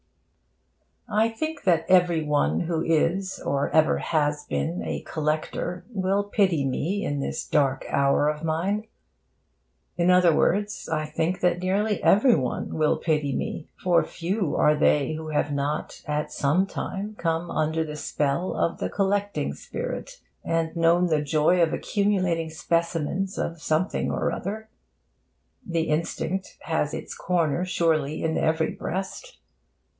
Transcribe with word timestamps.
I 1.07 1.29
think 1.29 1.63
that 1.63 1.85
every 1.89 2.23
one 2.23 2.61
who 2.61 2.81
is 2.81 3.39
or 3.45 3.69
ever 3.69 3.97
has 3.99 4.45
been 4.45 4.81
a 4.83 5.01
collector 5.01 5.85
will 5.91 6.23
pity 6.23 6.65
me 6.65 7.03
in 7.03 7.19
this 7.19 7.45
dark 7.45 7.85
hour 7.89 8.27
of 8.29 8.43
mine. 8.45 8.85
In 9.97 10.09
other 10.09 10.33
words, 10.33 10.89
I 10.89 11.05
think 11.05 11.41
that 11.41 11.59
nearly 11.59 12.01
every 12.01 12.33
one 12.33 12.73
will 12.75 12.97
pity 12.97 13.35
me. 13.35 13.69
For 13.83 14.03
few 14.03 14.55
are 14.55 14.73
they 14.73 15.13
who 15.13 15.27
have 15.27 15.51
not, 15.51 16.01
at 16.07 16.31
some 16.31 16.65
time, 16.65 17.13
come 17.15 17.51
under 17.51 17.83
the 17.83 17.97
spell 17.97 18.55
of 18.55 18.79
the 18.79 18.89
collecting 18.89 19.53
spirit 19.53 20.21
and 20.45 20.75
known 20.77 21.07
the 21.07 21.21
joy 21.21 21.61
of 21.61 21.73
accumulating 21.73 22.49
specimens 22.49 23.37
of 23.37 23.61
something 23.61 24.09
or 24.09 24.31
other. 24.31 24.69
The 25.67 25.83
instinct 25.89 26.57
has 26.61 26.91
its 26.93 27.13
corner, 27.13 27.65
surely, 27.65 28.23
in 28.23 28.37
every 28.37 28.71
breast. 28.71 29.37